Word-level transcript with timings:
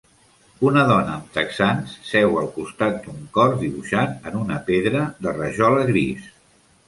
Una 0.67 0.83
dona 0.91 1.11
amb 1.15 1.27
texans 1.35 1.91
seu 2.11 2.33
al 2.39 2.47
costat 2.55 2.97
d'un 3.03 3.21
cor 3.37 3.53
dibuixat 3.61 4.27
en 4.31 4.39
una 4.41 4.59
pedra 4.71 5.03
de 5.27 5.35
rajola 5.39 5.85
gris. 5.91 6.33